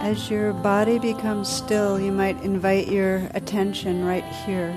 As 0.00 0.30
your 0.30 0.52
body 0.52 0.98
becomes 1.00 1.48
still, 1.48 2.00
you 2.00 2.12
might 2.12 2.40
invite 2.42 2.88
your 2.88 3.28
attention 3.34 4.04
right 4.04 4.24
here. 4.24 4.72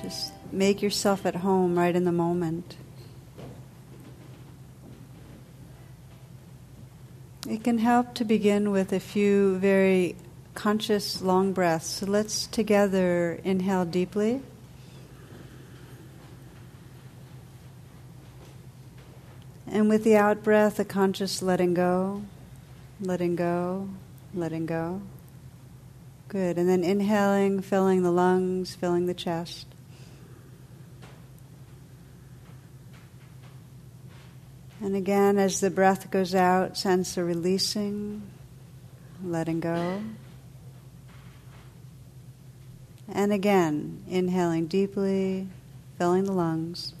Just 0.00 0.32
make 0.52 0.80
yourself 0.80 1.26
at 1.26 1.34
home 1.34 1.76
right 1.76 1.94
in 1.94 2.04
the 2.04 2.12
moment. 2.12 2.76
It 7.48 7.64
can 7.64 7.78
help 7.78 8.14
to 8.14 8.24
begin 8.24 8.70
with 8.70 8.92
a 8.92 9.00
few 9.00 9.58
very 9.58 10.14
conscious 10.54 11.20
long 11.20 11.52
breaths. 11.52 11.88
So 11.88 12.06
let's 12.06 12.46
together 12.46 13.40
inhale 13.42 13.84
deeply. 13.84 14.40
And 19.66 19.88
with 19.88 20.04
the 20.04 20.16
out 20.16 20.44
breath, 20.44 20.78
a 20.78 20.84
conscious 20.84 21.42
letting 21.42 21.74
go, 21.74 22.22
letting 23.00 23.36
go, 23.36 23.88
letting 24.34 24.66
go. 24.66 25.00
Good. 26.28 26.58
And 26.58 26.68
then 26.68 26.84
inhaling, 26.84 27.60
filling 27.60 28.02
the 28.02 28.12
lungs, 28.12 28.74
filling 28.74 29.06
the 29.06 29.14
chest. 29.14 29.66
And 34.80 34.96
again, 34.96 35.38
as 35.38 35.60
the 35.60 35.70
breath 35.70 36.10
goes 36.10 36.34
out, 36.34 36.78
sense 36.78 37.16
a 37.16 37.24
releasing, 37.24 38.22
letting 39.22 39.60
go. 39.60 40.02
And 43.08 43.32
again, 43.32 44.04
inhaling 44.08 44.66
deeply, 44.68 45.48
filling 45.98 46.24
the 46.24 46.32
lungs. 46.32 46.94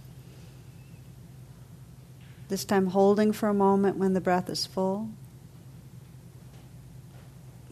This 2.48 2.64
time, 2.64 2.88
holding 2.88 3.32
for 3.32 3.48
a 3.48 3.54
moment 3.54 3.96
when 3.96 4.12
the 4.12 4.20
breath 4.20 4.50
is 4.50 4.66
full. 4.66 5.08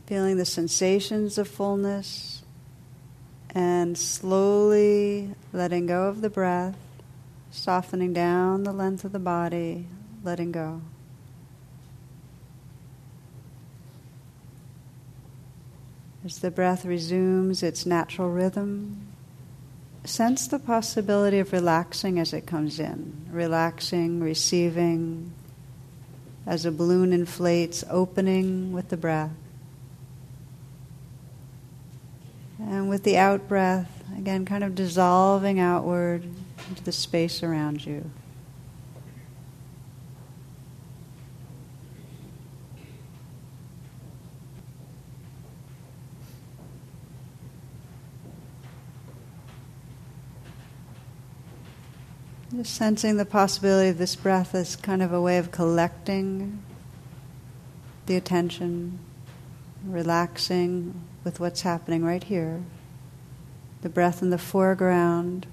Feeling 0.08 0.38
the 0.38 0.46
sensations 0.46 1.36
of 1.36 1.46
fullness 1.46 2.42
and 3.50 3.98
slowly 3.98 5.34
letting 5.52 5.84
go 5.84 6.04
of 6.04 6.22
the 6.22 6.30
breath, 6.30 6.78
softening 7.50 8.14
down 8.14 8.64
the 8.64 8.72
length 8.72 9.04
of 9.04 9.12
the 9.12 9.18
body, 9.18 9.86
letting 10.24 10.50
go. 10.50 10.80
As 16.24 16.38
the 16.38 16.50
breath 16.50 16.86
resumes 16.86 17.62
its 17.62 17.84
natural 17.84 18.30
rhythm, 18.30 19.08
sense 20.04 20.48
the 20.48 20.58
possibility 20.58 21.38
of 21.38 21.52
relaxing 21.52 22.18
as 22.18 22.32
it 22.32 22.46
comes 22.46 22.80
in, 22.80 23.26
relaxing, 23.30 24.20
receiving, 24.20 25.32
as 26.46 26.64
a 26.64 26.72
balloon 26.72 27.12
inflates, 27.12 27.84
opening 27.90 28.72
with 28.72 28.88
the 28.88 28.96
breath. 28.96 29.32
And 32.58 32.88
with 32.88 33.04
the 33.04 33.16
out 33.16 33.46
breath, 33.48 34.02
again, 34.16 34.44
kind 34.44 34.64
of 34.64 34.74
dissolving 34.74 35.60
outward 35.60 36.24
into 36.68 36.82
the 36.82 36.92
space 36.92 37.42
around 37.42 37.86
you. 37.86 38.10
Just 52.54 52.74
sensing 52.74 53.18
the 53.18 53.24
possibility 53.24 53.88
of 53.88 53.98
this 53.98 54.16
breath 54.16 54.54
as 54.54 54.74
kind 54.74 55.00
of 55.00 55.12
a 55.12 55.20
way 55.20 55.38
of 55.38 55.52
collecting 55.52 56.60
the 58.06 58.16
attention, 58.16 58.98
relaxing 59.84 61.07
with 61.24 61.40
what's 61.40 61.62
happening 61.62 62.04
right 62.04 62.24
here. 62.24 62.62
The 63.82 63.88
breath 63.88 64.22
in 64.22 64.30
the 64.30 64.38
foreground, 64.38 65.46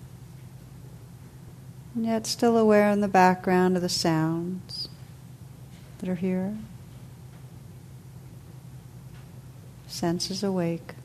and 1.93 2.05
yet 2.05 2.27
still 2.27 2.57
aware 2.57 2.89
in 2.89 3.01
the 3.01 3.07
background 3.07 3.75
of 3.75 3.81
the 3.81 3.89
sounds 3.89 4.89
that 5.99 6.09
are 6.09 6.15
here. 6.15 6.57
Senses 9.87 10.43
awake, 10.43 10.95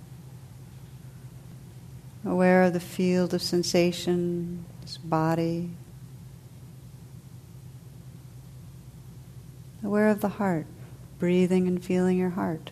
aware 2.25 2.65
of 2.65 2.73
the 2.73 2.81
field 2.81 3.33
of 3.33 3.43
sensation, 3.43 4.65
this 4.83 4.97
body, 4.97 5.71
aware 9.85 10.09
of 10.09 10.21
the 10.21 10.29
heart, 10.29 10.67
breathing 11.19 11.69
and 11.69 11.85
feeling 11.85 12.19
your 12.19 12.31
heart. 12.31 12.71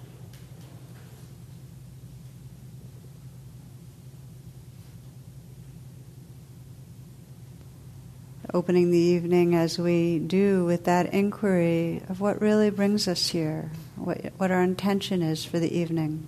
Opening 8.59 8.91
the 8.91 8.99
evening 8.99 9.55
as 9.55 9.79
we 9.79 10.19
do 10.19 10.65
with 10.65 10.87
that 10.87 11.15
inquiry 11.15 12.03
of 12.09 12.21
what 12.21 12.41
really 12.41 12.71
brings 12.71 13.07
us 13.07 13.29
here, 13.29 13.71
what, 13.95 14.33
what 14.37 14.51
our 14.51 14.65
intention 14.65 15.23
is 15.23 15.45
for 15.45 15.61
the 15.61 15.73
evening, 15.79 16.27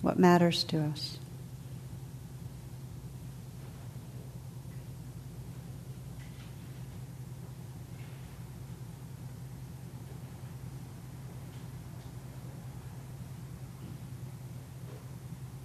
what 0.00 0.18
matters 0.18 0.64
to 0.64 0.82
us. 0.82 1.20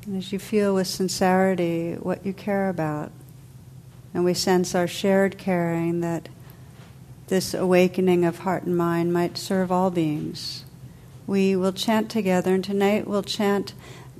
And 0.05 0.17
as 0.17 0.31
you 0.31 0.37
feel 0.37 0.75
with 0.75 0.85
sincerity 0.85 1.93
what 1.93 2.23
you 2.23 2.31
care 2.31 2.69
about, 2.69 3.11
and 4.15 4.23
we 4.23 4.33
sense 4.33 4.73
our 4.73 4.87
shared 4.87 5.37
caring 5.37 5.99
that 5.99 6.29
this 7.27 7.53
awakening 7.53 8.23
of 8.23 8.39
heart 8.39 8.63
and 8.63 8.77
mind 8.77 9.11
might 9.11 9.37
serve 9.37 9.73
all 9.73 9.91
beings, 9.91 10.63
we 11.27 11.53
will 11.53 11.73
chant 11.73 12.09
together, 12.09 12.53
and 12.53 12.63
tonight 12.63 13.05
we'll 13.05 13.23
chant 13.23 13.73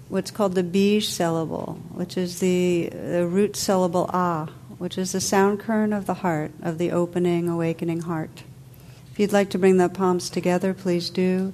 what's 0.09 0.31
called 0.31 0.53
the 0.53 0.63
bij 0.63 1.01
syllable, 1.01 1.79
which 1.94 2.17
is 2.17 2.39
the, 2.39 2.89
the 2.91 3.25
root 3.25 3.55
syllable 3.55 4.09
ah, 4.11 4.50
which 4.79 4.97
is 4.97 5.13
the 5.13 5.22
sound 5.22 5.61
current 5.61 5.94
of 5.94 6.07
the 6.07 6.16
heart, 6.16 6.51
of 6.61 6.78
the 6.78 6.91
opening, 6.91 7.47
awakening 7.47 8.01
heart. 8.01 8.44
If 9.13 9.19
you'd 9.19 9.31
like 9.31 9.50
to 9.51 9.57
bring 9.57 9.78
the 9.78 9.88
palms 9.88 10.29
together, 10.29 10.73
please 10.73 11.09
do. 11.09 11.53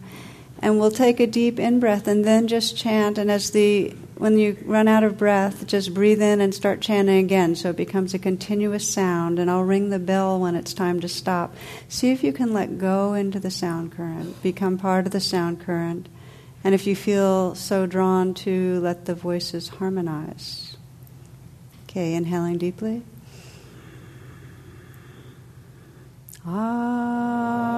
And 0.63 0.79
we'll 0.79 0.89
take 0.89 1.19
a 1.19 1.27
deep 1.27 1.59
in 1.59 1.79
breath 1.79 2.07
and 2.07 2.25
then 2.25 2.47
just 2.47 2.75
chant. 2.75 3.19
And 3.19 3.29
as 3.29 3.51
the 3.51 3.95
when 4.21 4.37
you 4.37 4.55
run 4.65 4.87
out 4.87 5.03
of 5.03 5.17
breath, 5.17 5.65
just 5.65 5.95
breathe 5.95 6.21
in 6.21 6.41
and 6.41 6.53
start 6.53 6.79
chanting 6.79 7.17
again 7.17 7.55
so 7.55 7.71
it 7.71 7.75
becomes 7.75 8.13
a 8.13 8.19
continuous 8.19 8.87
sound. 8.87 9.39
And 9.39 9.49
I'll 9.49 9.63
ring 9.63 9.89
the 9.89 9.97
bell 9.97 10.39
when 10.39 10.53
it's 10.55 10.75
time 10.75 10.99
to 10.99 11.07
stop. 11.07 11.55
See 11.89 12.11
if 12.11 12.23
you 12.23 12.31
can 12.31 12.53
let 12.53 12.77
go 12.77 13.15
into 13.15 13.39
the 13.39 13.49
sound 13.49 13.93
current, 13.93 14.39
become 14.43 14.77
part 14.77 15.07
of 15.07 15.11
the 15.11 15.19
sound 15.19 15.61
current. 15.61 16.07
And 16.63 16.75
if 16.75 16.85
you 16.85 16.95
feel 16.95 17.55
so 17.55 17.87
drawn 17.87 18.35
to, 18.35 18.79
let 18.81 19.05
the 19.05 19.15
voices 19.15 19.69
harmonize. 19.69 20.77
Okay, 21.89 22.13
inhaling 22.13 22.59
deeply. 22.59 23.01
Ah. 26.45 27.71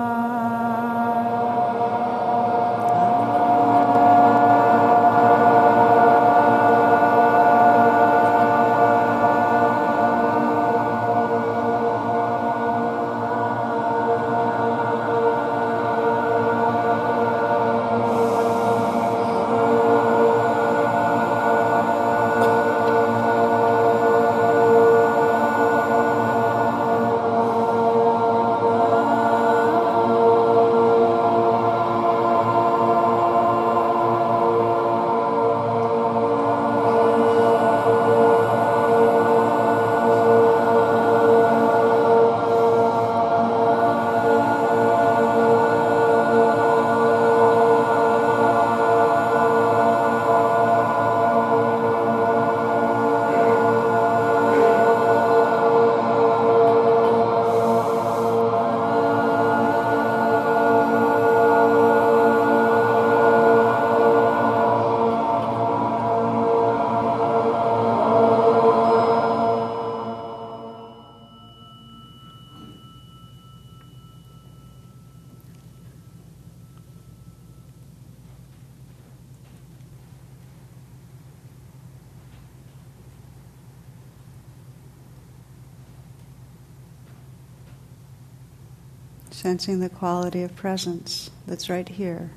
Sensing 89.34 89.80
the 89.80 89.90
quality 89.90 90.44
of 90.44 90.56
presence 90.56 91.32
that's 91.47 91.68
right 91.68 91.90
here. 91.90 92.30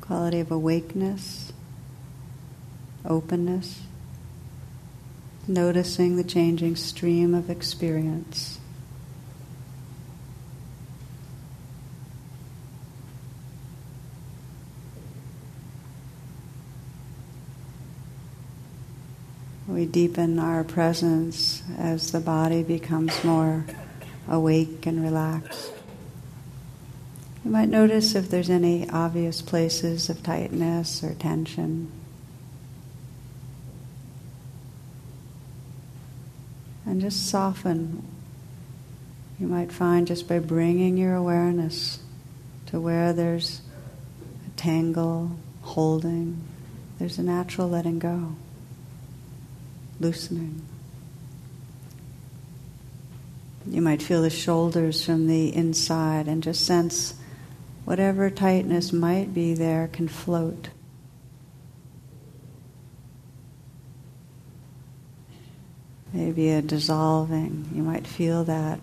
Quality 0.00 0.38
of 0.38 0.52
awakeness, 0.52 1.52
openness, 3.04 3.82
noticing 5.48 6.14
the 6.14 6.22
changing 6.22 6.76
stream 6.76 7.34
of 7.34 7.50
experience. 7.50 8.60
We 19.66 19.84
deepen 19.84 20.38
our 20.38 20.62
presence 20.62 21.64
as 21.76 22.12
the 22.12 22.20
body 22.20 22.62
becomes 22.62 23.24
more 23.24 23.66
awake 24.28 24.86
and 24.86 25.02
relaxed. 25.02 25.72
You 27.44 27.50
might 27.50 27.68
notice 27.68 28.14
if 28.14 28.30
there's 28.30 28.50
any 28.50 28.88
obvious 28.88 29.42
places 29.42 30.08
of 30.08 30.22
tightness 30.22 31.02
or 31.02 31.14
tension. 31.14 31.90
And 36.86 37.00
just 37.00 37.28
soften. 37.28 38.06
You 39.40 39.48
might 39.48 39.72
find 39.72 40.06
just 40.06 40.28
by 40.28 40.38
bringing 40.38 40.96
your 40.96 41.14
awareness 41.14 41.98
to 42.66 42.80
where 42.80 43.12
there's 43.12 43.60
a 44.46 44.50
tangle, 44.56 45.36
holding, 45.62 46.42
there's 46.98 47.18
a 47.18 47.22
natural 47.22 47.68
letting 47.68 47.98
go 47.98 48.36
loosening. 49.98 50.62
You 53.66 53.80
might 53.80 54.02
feel 54.02 54.22
the 54.22 54.30
shoulders 54.30 55.04
from 55.04 55.26
the 55.26 55.54
inside 55.54 56.28
and 56.28 56.42
just 56.42 56.66
sense 56.66 57.14
whatever 57.84 58.30
tightness 58.30 58.92
might 58.92 59.32
be 59.32 59.54
there 59.54 59.88
can 59.88 60.08
float. 60.08 60.70
Maybe 66.12 66.50
a 66.50 66.60
dissolving, 66.60 67.70
you 67.74 67.82
might 67.82 68.06
feel 68.06 68.44
that. 68.44 68.80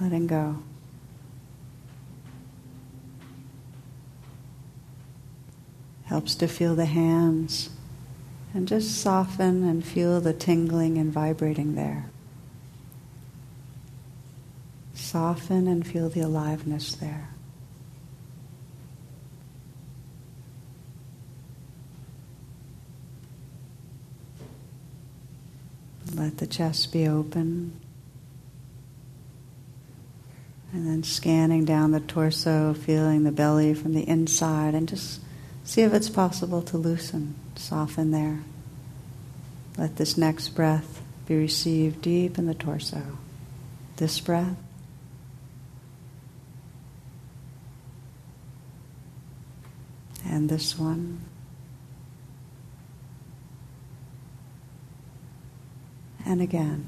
Letting 0.00 0.26
go. 0.26 0.62
Helps 6.04 6.34
to 6.36 6.48
feel 6.48 6.74
the 6.74 6.86
hands 6.86 7.70
and 8.52 8.66
just 8.66 9.00
soften 9.00 9.64
and 9.64 9.84
feel 9.84 10.20
the 10.20 10.32
tingling 10.32 10.98
and 10.98 11.12
vibrating 11.12 11.74
there. 11.74 12.10
Soften 14.94 15.66
and 15.66 15.86
feel 15.86 16.08
the 16.08 16.20
aliveness 16.20 16.94
there. 16.94 17.30
Let 26.14 26.38
the 26.38 26.46
chest 26.46 26.92
be 26.92 27.06
open. 27.06 27.80
And 30.72 30.86
then 30.86 31.02
scanning 31.02 31.64
down 31.64 31.92
the 31.92 32.00
torso, 32.00 32.74
feeling 32.74 33.24
the 33.24 33.32
belly 33.32 33.74
from 33.74 33.94
the 33.94 34.08
inside, 34.08 34.74
and 34.74 34.88
just 34.88 35.20
see 35.64 35.82
if 35.82 35.92
it's 35.92 36.08
possible 36.08 36.62
to 36.62 36.76
loosen. 36.76 37.34
Soften 37.56 38.10
there. 38.10 38.40
Let 39.76 39.96
this 39.96 40.16
next 40.16 40.50
breath 40.50 41.00
be 41.26 41.36
received 41.36 42.02
deep 42.02 42.38
in 42.38 42.46
the 42.46 42.54
torso. 42.54 43.02
This 43.96 44.18
breath. 44.20 44.56
And 50.24 50.48
this 50.48 50.78
one. 50.78 51.24
And 56.24 56.40
again. 56.42 56.86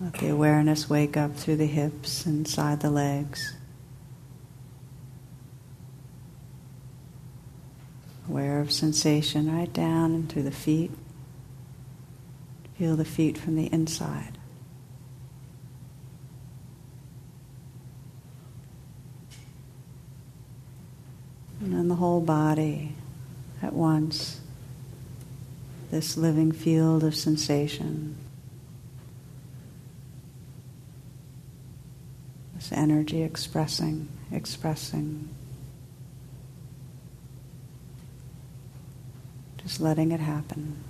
Let 0.00 0.14
the 0.14 0.28
awareness 0.28 0.90
wake 0.90 1.16
up 1.16 1.36
through 1.36 1.56
the 1.56 1.66
hips, 1.66 2.26
inside 2.26 2.80
the 2.80 2.90
legs. 2.90 3.54
Aware 8.32 8.60
of 8.60 8.72
sensation 8.72 9.54
right 9.54 9.70
down 9.74 10.14
into 10.14 10.42
the 10.42 10.50
feet. 10.50 10.90
Feel 12.78 12.96
the 12.96 13.04
feet 13.04 13.36
from 13.36 13.56
the 13.56 13.66
inside. 13.70 14.38
And 21.60 21.74
then 21.74 21.88
the 21.88 21.96
whole 21.96 22.22
body 22.22 22.94
at 23.60 23.74
once, 23.74 24.40
this 25.90 26.16
living 26.16 26.52
field 26.52 27.04
of 27.04 27.14
sensation, 27.14 28.16
this 32.54 32.72
energy 32.72 33.22
expressing, 33.22 34.08
expressing. 34.32 35.28
Just 39.62 39.80
letting 39.80 40.10
it 40.10 40.20
happen. 40.20 40.82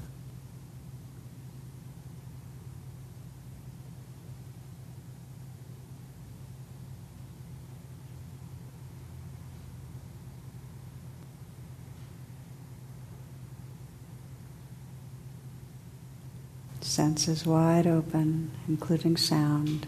Senses 16.80 17.46
wide 17.46 17.86
open, 17.86 18.50
including 18.66 19.16
sound. 19.16 19.86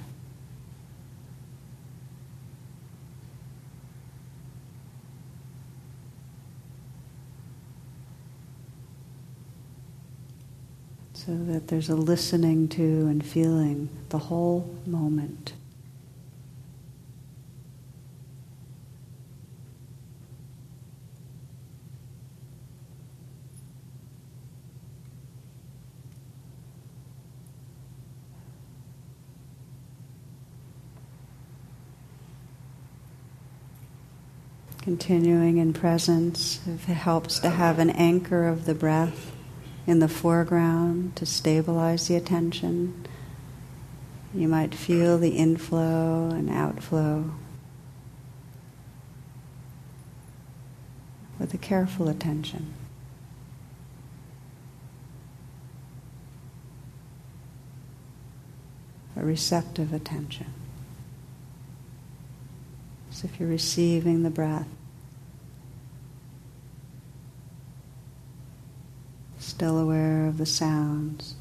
So 11.25 11.33
that 11.35 11.69
there's 11.69 11.88
a 11.88 11.97
listening 11.97 12.69
to 12.69 12.83
and 12.83 13.25
feeling 13.25 13.88
the 14.11 14.19
whole 14.19 14.78
moment. 14.85 15.54
Continuing 34.83 35.57
in 35.57 35.73
presence, 35.73 36.61
if 36.66 36.87
it 36.90 36.93
helps 36.93 37.38
to 37.38 37.49
have 37.49 37.78
an 37.78 37.88
anchor 37.88 38.47
of 38.47 38.66
the 38.66 38.75
breath 38.75 39.34
in 39.87 39.99
the 39.99 40.09
foreground 40.09 41.14
to 41.17 41.26
stabilize 41.26 42.09
the 42.09 42.17
attention. 42.17 43.07
You 44.33 44.49
might 44.49 44.75
feel 44.75 45.19
the 45.19 45.37
inflow 45.37 46.31
and 46.31 46.50
outflow 46.50 47.31
with 51.38 51.53
a 51.53 51.59
careful 51.59 52.09
attention. 52.09 52.73
A 59.17 59.25
receptive 59.25 59.93
attention. 59.93 60.53
As 63.11 63.23
if 63.23 63.38
you're 63.38 63.49
receiving 63.49 64.23
the 64.23 64.31
breath. 64.31 64.67
Still 69.55 69.79
aware 69.79 70.27
of 70.27 70.37
the 70.39 70.47
sounds 70.47 71.37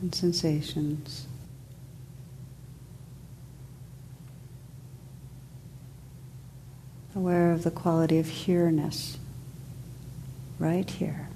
and 0.00 0.12
sensations. 0.12 1.28
Aware 7.14 7.52
of 7.52 7.62
the 7.62 7.70
quality 7.70 8.18
of 8.18 8.26
here-ness 8.26 9.16
right 10.58 10.90
here. 10.90 11.28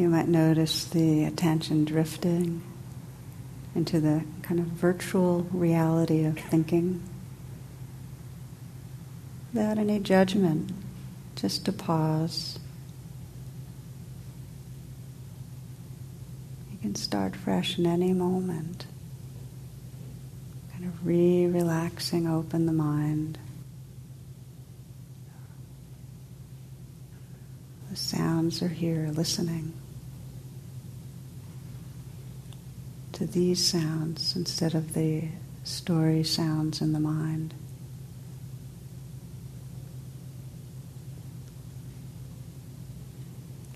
You 0.00 0.08
might 0.08 0.28
notice 0.28 0.86
the 0.86 1.24
attention 1.24 1.84
drifting 1.84 2.62
into 3.74 4.00
the 4.00 4.24
kind 4.40 4.58
of 4.58 4.64
virtual 4.64 5.42
reality 5.52 6.24
of 6.24 6.38
thinking 6.38 7.02
without 9.52 9.76
any 9.76 9.98
judgment, 9.98 10.72
just 11.36 11.68
a 11.68 11.72
pause. 11.72 12.58
You 16.72 16.78
can 16.78 16.94
start 16.94 17.36
fresh 17.36 17.78
in 17.78 17.84
any 17.84 18.14
moment. 18.14 18.86
Kind 20.72 20.86
of 20.86 21.06
re 21.06 21.44
relaxing, 21.44 22.26
open 22.26 22.64
the 22.64 22.72
mind. 22.72 23.38
The 27.90 27.96
sounds 27.96 28.62
are 28.62 28.68
here, 28.68 29.10
listening 29.12 29.74
to 33.20 33.26
these 33.26 33.62
sounds 33.62 34.34
instead 34.34 34.74
of 34.74 34.94
the 34.94 35.22
story 35.62 36.24
sounds 36.24 36.80
in 36.80 36.94
the 36.94 36.98
mind. 36.98 37.52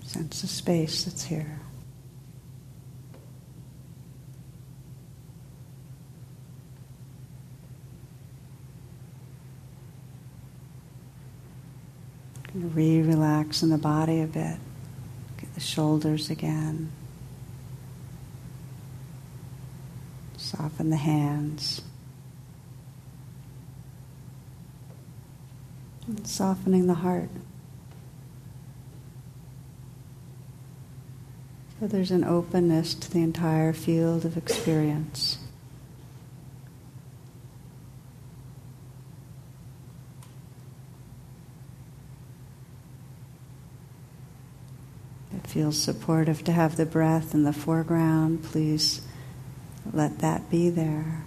Sense 0.03 0.41
the 0.41 0.47
space 0.47 1.03
that's 1.03 1.25
here. 1.25 1.59
Re 12.55 12.99
relax 13.03 13.61
in 13.61 13.69
the 13.69 13.77
body 13.77 14.21
a 14.21 14.25
bit. 14.25 14.57
Get 15.37 15.53
the 15.53 15.59
shoulders 15.59 16.31
again. 16.31 16.91
Soften 20.45 20.91
the 20.91 20.95
hands. 20.95 21.81
And 26.05 26.27
softening 26.27 26.85
the 26.85 26.93
heart. 26.93 27.31
So 31.79 31.87
there's 31.87 32.11
an 32.11 32.23
openness 32.23 32.93
to 32.93 33.11
the 33.11 33.23
entire 33.23 33.73
field 33.73 34.23
of 34.23 34.37
experience. 34.37 35.39
It 45.35 45.47
feels 45.47 45.81
supportive 45.81 46.43
to 46.43 46.51
have 46.51 46.75
the 46.75 46.85
breath 46.85 47.33
in 47.33 47.41
the 47.41 47.51
foreground. 47.51 48.43
Please 48.43 49.01
let 49.93 50.19
that 50.19 50.49
be 50.49 50.69
there. 50.69 51.23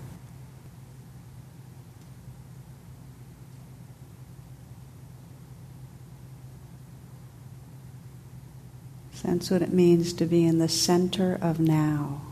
Sense 9.12 9.50
what 9.50 9.62
it 9.62 9.72
means 9.72 10.12
to 10.12 10.26
be 10.26 10.44
in 10.44 10.58
the 10.58 10.68
center 10.68 11.36
of 11.42 11.58
now. 11.58 12.27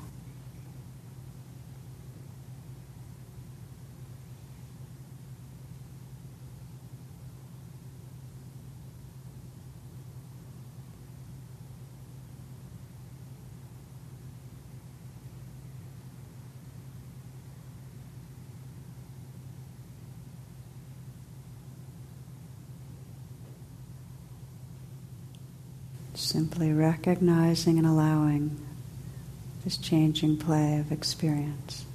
Simply 26.36 26.70
recognizing 26.70 27.78
and 27.78 27.86
allowing 27.86 28.60
this 29.64 29.78
changing 29.78 30.36
play 30.36 30.78
of 30.78 30.92
experience. 30.92 31.85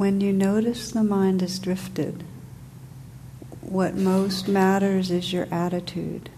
When 0.00 0.22
you 0.22 0.32
notice 0.32 0.92
the 0.92 1.04
mind 1.04 1.42
has 1.42 1.58
drifted, 1.58 2.24
what 3.60 3.96
most 3.96 4.48
matters 4.48 5.10
is 5.10 5.30
your 5.30 5.46
attitude 5.50 6.30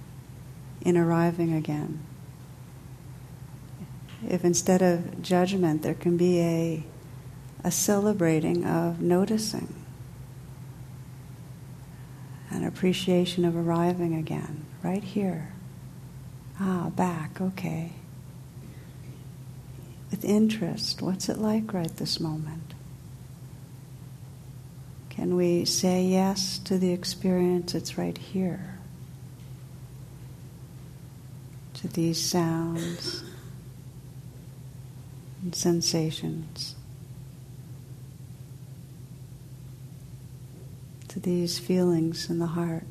in 0.80 0.96
arriving 0.96 1.52
again. 1.52 2.00
If 4.28 4.44
instead 4.44 4.82
of 4.82 5.22
judgment 5.22 5.82
there 5.82 5.94
can 5.94 6.16
be 6.16 6.40
a, 6.40 6.82
a 7.62 7.70
celebrating 7.70 8.64
of 8.64 9.00
noticing, 9.00 9.72
an 12.50 12.64
appreciation 12.64 13.44
of 13.44 13.56
arriving 13.56 14.16
again, 14.16 14.64
right 14.82 15.04
here. 15.04 15.52
Ah, 16.58 16.90
back, 16.96 17.40
okay. 17.40 17.92
With 20.10 20.24
interest, 20.24 21.00
what's 21.00 21.28
it 21.28 21.38
like 21.38 21.72
right 21.72 21.96
this 21.96 22.18
moment? 22.18 22.61
Can 25.12 25.36
we 25.36 25.66
say 25.66 26.04
yes 26.04 26.56
to 26.64 26.78
the 26.78 26.90
experience 26.90 27.74
it's 27.74 27.98
right 27.98 28.16
here? 28.16 28.78
To 31.74 31.88
these 31.88 32.18
sounds 32.18 33.22
and 35.42 35.54
sensations. 35.54 36.76
To 41.08 41.20
these 41.20 41.58
feelings 41.58 42.30
in 42.30 42.38
the 42.38 42.46
heart. 42.46 42.86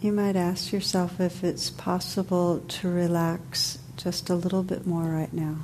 You 0.00 0.12
might 0.12 0.36
ask 0.36 0.72
yourself 0.72 1.20
if 1.20 1.42
it's 1.42 1.70
possible 1.70 2.60
to 2.60 2.88
relax 2.88 3.78
just 3.96 4.30
a 4.30 4.36
little 4.36 4.62
bit 4.62 4.86
more 4.86 5.02
right 5.02 5.32
now. 5.32 5.56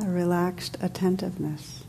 A 0.00 0.08
relaxed 0.08 0.76
attentiveness. 0.80 1.82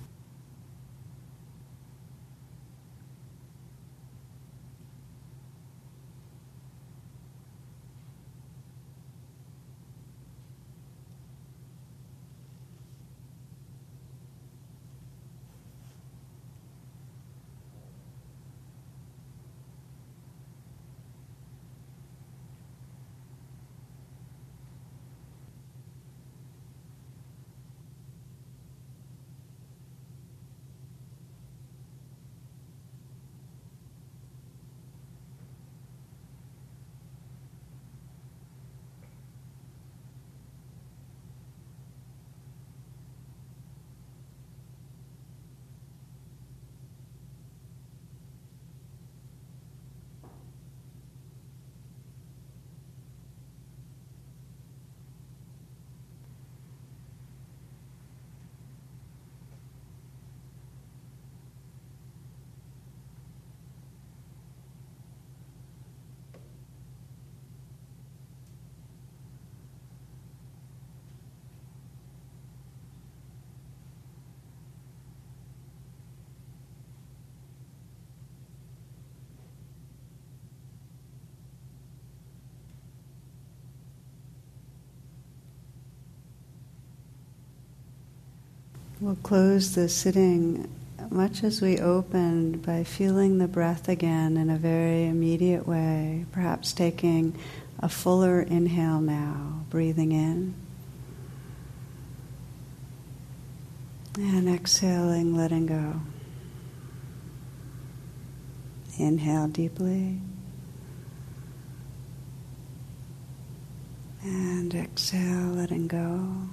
We'll 89.01 89.15
close 89.15 89.75
the 89.75 89.88
sitting 89.88 90.69
much 91.09 91.45
as 91.45 91.62
we 91.62 91.79
opened 91.79 92.62
by 92.62 92.83
feeling 92.83 93.38
the 93.38 93.47
breath 93.47 93.88
again 93.88 94.35
in 94.35 94.49
a 94.49 94.57
very 94.57 95.07
immediate 95.07 95.65
way, 95.65 96.25
perhaps 96.33 96.73
taking 96.73 97.39
a 97.79 97.88
fuller 97.88 98.41
inhale 98.41 98.99
now, 98.99 99.63
breathing 99.69 100.12
in. 100.12 100.53
And 104.17 104.49
exhaling, 104.49 105.33
letting 105.33 105.67
go. 105.67 106.01
Inhale 108.97 109.47
deeply. 109.47 110.19
And 114.23 114.75
exhale, 114.75 115.47
letting 115.47 115.88
go. 115.88 116.49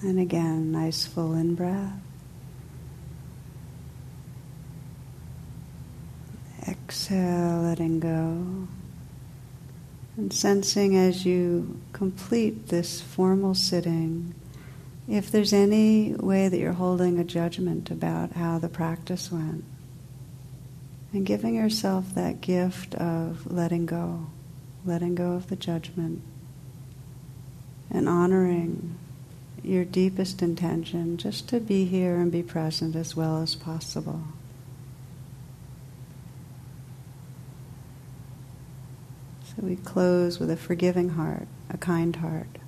And 0.00 0.20
again, 0.20 0.70
nice 0.70 1.06
full 1.06 1.34
in 1.34 1.56
breath. 1.56 2.00
Exhale, 6.68 7.62
letting 7.62 7.98
go. 7.98 8.68
And 10.16 10.32
sensing 10.32 10.96
as 10.96 11.24
you 11.24 11.80
complete 11.92 12.68
this 12.68 13.00
formal 13.00 13.54
sitting, 13.54 14.34
if 15.08 15.30
there's 15.30 15.52
any 15.52 16.12
way 16.14 16.48
that 16.48 16.58
you're 16.58 16.72
holding 16.72 17.18
a 17.18 17.24
judgment 17.24 17.90
about 17.90 18.32
how 18.32 18.58
the 18.58 18.68
practice 18.68 19.32
went. 19.32 19.64
And 21.12 21.24
giving 21.24 21.54
yourself 21.54 22.14
that 22.14 22.40
gift 22.40 22.94
of 22.96 23.50
letting 23.50 23.86
go, 23.86 24.26
letting 24.84 25.14
go 25.14 25.32
of 25.32 25.48
the 25.48 25.56
judgment, 25.56 26.22
and 27.90 28.08
honoring 28.08 28.97
your 29.64 29.84
deepest 29.84 30.42
intention 30.42 31.16
just 31.16 31.48
to 31.48 31.60
be 31.60 31.84
here 31.84 32.16
and 32.16 32.30
be 32.30 32.42
present 32.42 32.96
as 32.96 33.16
well 33.16 33.42
as 33.42 33.54
possible. 33.54 34.22
So 39.44 39.54
we 39.58 39.76
close 39.76 40.38
with 40.38 40.50
a 40.50 40.56
forgiving 40.56 41.10
heart, 41.10 41.48
a 41.70 41.78
kind 41.78 42.16
heart 42.16 42.58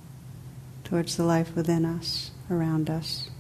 towards 0.85 1.17
the 1.17 1.25
life 1.25 1.55
within 1.55 1.85
us, 1.85 2.33
around 2.51 2.91
us. 2.91 3.31